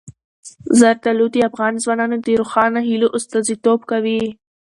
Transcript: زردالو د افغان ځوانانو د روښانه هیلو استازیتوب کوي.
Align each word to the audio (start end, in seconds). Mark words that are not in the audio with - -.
زردالو 0.79 1.25
د 1.31 1.37
افغان 1.49 1.73
ځوانانو 1.83 2.17
د 2.25 2.27
روښانه 2.39 2.79
هیلو 2.89 3.07
استازیتوب 3.17 3.79
کوي. 3.91 4.21